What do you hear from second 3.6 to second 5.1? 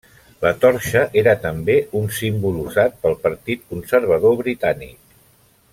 Conservador Britànic.